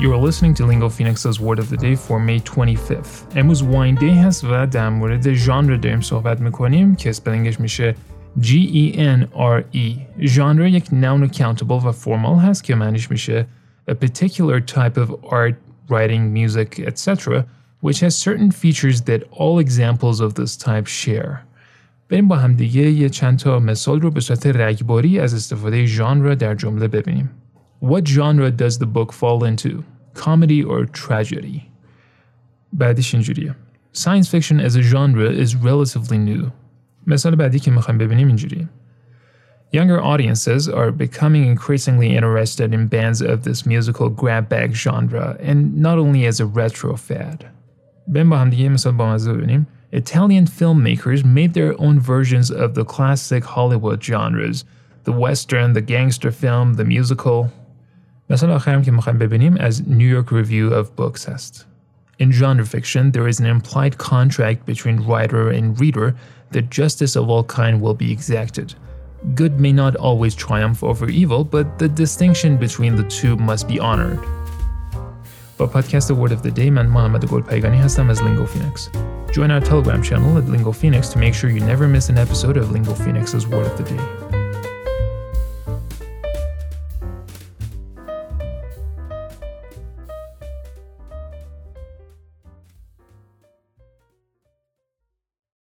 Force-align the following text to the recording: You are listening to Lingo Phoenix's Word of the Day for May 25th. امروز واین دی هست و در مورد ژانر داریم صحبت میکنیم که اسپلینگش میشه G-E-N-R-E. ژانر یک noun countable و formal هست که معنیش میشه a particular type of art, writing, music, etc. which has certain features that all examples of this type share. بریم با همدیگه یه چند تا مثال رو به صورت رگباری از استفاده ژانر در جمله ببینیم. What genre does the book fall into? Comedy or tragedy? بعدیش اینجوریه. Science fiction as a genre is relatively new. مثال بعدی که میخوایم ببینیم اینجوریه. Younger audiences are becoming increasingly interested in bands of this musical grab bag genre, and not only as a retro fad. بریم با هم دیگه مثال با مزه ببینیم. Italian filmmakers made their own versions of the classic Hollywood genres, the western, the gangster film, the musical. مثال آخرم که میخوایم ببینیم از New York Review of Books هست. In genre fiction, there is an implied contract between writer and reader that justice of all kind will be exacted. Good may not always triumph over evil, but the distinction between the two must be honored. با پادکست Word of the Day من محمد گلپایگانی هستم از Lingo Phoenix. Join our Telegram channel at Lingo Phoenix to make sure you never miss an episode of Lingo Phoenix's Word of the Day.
You 0.00 0.12
are 0.12 0.22
listening 0.28 0.54
to 0.54 0.66
Lingo 0.66 0.88
Phoenix's 0.88 1.40
Word 1.40 1.58
of 1.58 1.68
the 1.70 1.76
Day 1.76 1.94
for 1.96 2.20
May 2.20 2.40
25th. 2.40 3.36
امروز 3.36 3.62
واین 3.62 3.94
دی 3.94 4.10
هست 4.10 4.44
و 4.44 4.66
در 4.66 4.88
مورد 4.88 5.32
ژانر 5.32 5.76
داریم 5.76 6.00
صحبت 6.00 6.40
میکنیم 6.40 6.96
که 6.96 7.10
اسپلینگش 7.10 7.60
میشه 7.60 7.94
G-E-N-R-E. 8.40 10.00
ژانر 10.20 10.66
یک 10.66 10.84
noun 10.84 11.28
countable 11.28 11.84
و 11.84 11.92
formal 11.92 12.44
هست 12.44 12.64
که 12.64 12.74
معنیش 12.74 13.10
میشه 13.10 13.46
a 13.90 13.94
particular 13.94 14.60
type 14.60 14.96
of 14.96 15.10
art, 15.24 15.56
writing, 15.88 16.32
music, 16.32 16.78
etc. 16.78 17.44
which 17.82 18.00
has 18.00 18.14
certain 18.16 18.50
features 18.50 19.02
that 19.02 19.22
all 19.30 19.58
examples 19.58 20.20
of 20.20 20.34
this 20.34 20.56
type 20.56 20.86
share. 20.86 21.46
بریم 22.08 22.28
با 22.28 22.36
همدیگه 22.36 22.90
یه 22.90 23.08
چند 23.08 23.38
تا 23.38 23.58
مثال 23.58 24.00
رو 24.00 24.10
به 24.10 24.20
صورت 24.20 24.46
رگباری 24.46 25.20
از 25.20 25.34
استفاده 25.34 25.86
ژانر 25.86 26.34
در 26.34 26.54
جمله 26.54 26.88
ببینیم. 26.88 27.30
What 27.80 28.06
genre 28.08 28.50
does 28.50 28.78
the 28.78 28.86
book 28.86 29.12
fall 29.12 29.44
into? 29.44 29.84
Comedy 30.14 30.62
or 30.62 30.86
tragedy? 30.86 31.62
بعدیش 32.72 33.14
اینجوریه. 33.14 33.56
Science 33.92 34.28
fiction 34.28 34.60
as 34.60 34.76
a 34.76 34.82
genre 34.82 35.30
is 35.30 35.54
relatively 35.54 36.18
new. 36.18 36.50
مثال 37.06 37.34
بعدی 37.34 37.58
که 37.58 37.70
میخوایم 37.70 37.98
ببینیم 37.98 38.26
اینجوریه. 38.28 38.68
Younger 39.72 40.00
audiences 40.00 40.68
are 40.68 40.92
becoming 40.92 41.44
increasingly 41.44 42.16
interested 42.16 42.72
in 42.72 42.86
bands 42.86 43.20
of 43.20 43.42
this 43.42 43.66
musical 43.66 44.08
grab 44.08 44.48
bag 44.48 44.74
genre, 44.74 45.36
and 45.40 45.76
not 45.76 45.98
only 45.98 46.24
as 46.26 46.40
a 46.40 46.46
retro 46.46 46.96
fad. 46.96 47.44
بریم 48.08 48.30
با 48.30 48.38
هم 48.38 48.50
دیگه 48.50 48.68
مثال 48.68 48.92
با 48.92 49.14
مزه 49.14 49.32
ببینیم. 49.32 49.66
Italian 49.92 50.46
filmmakers 50.46 51.24
made 51.24 51.54
their 51.54 51.74
own 51.80 52.00
versions 52.00 52.50
of 52.50 52.74
the 52.74 52.84
classic 52.84 53.44
Hollywood 53.44 54.02
genres, 54.02 54.64
the 55.04 55.12
western, 55.12 55.72
the 55.72 55.80
gangster 55.80 56.30
film, 56.30 56.74
the 56.74 56.84
musical. 56.84 57.50
مثال 58.30 58.50
آخرم 58.50 58.82
که 58.82 58.90
میخوایم 58.90 59.18
ببینیم 59.18 59.56
از 59.60 59.82
New 59.82 60.22
York 60.22 60.28
Review 60.32 60.72
of 60.72 60.86
Books 61.00 61.28
هست. 61.28 61.66
In 62.18 62.32
genre 62.32 62.64
fiction, 62.64 63.12
there 63.12 63.28
is 63.28 63.40
an 63.40 63.46
implied 63.46 63.98
contract 63.98 64.64
between 64.64 64.96
writer 65.08 65.50
and 65.50 65.78
reader 65.78 66.14
that 66.52 66.70
justice 66.70 67.14
of 67.14 67.28
all 67.28 67.44
kind 67.44 67.80
will 67.80 67.94
be 67.94 68.10
exacted. 68.10 68.74
Good 69.34 69.60
may 69.60 69.72
not 69.72 69.96
always 69.96 70.34
triumph 70.34 70.82
over 70.82 71.08
evil, 71.08 71.44
but 71.44 71.78
the 71.78 71.88
distinction 71.88 72.56
between 72.56 72.96
the 72.96 73.06
two 73.18 73.36
must 73.36 73.68
be 73.68 73.78
honored. 73.80 74.20
با 75.58 75.66
پادکست 75.66 76.12
Word 76.12 76.32
of 76.32 76.42
the 76.42 76.50
Day 76.50 76.70
من 76.70 76.86
محمد 76.86 77.24
گلپایگانی 77.24 77.76
هستم 77.76 78.10
از 78.10 78.20
Lingo 78.22 78.46
Phoenix. 78.46 78.88
Join 79.32 79.50
our 79.50 79.60
Telegram 79.60 80.02
channel 80.02 80.38
at 80.38 80.48
Lingo 80.48 80.72
Phoenix 80.72 81.08
to 81.08 81.18
make 81.18 81.34
sure 81.34 81.50
you 81.50 81.60
never 81.60 81.86
miss 81.88 82.08
an 82.08 82.18
episode 82.18 82.56
of 82.56 82.70
Lingo 82.70 82.94
Phoenix's 82.94 83.46
Word 83.46 83.66
of 83.66 83.76
the 83.76 83.84
Day. 83.94 84.39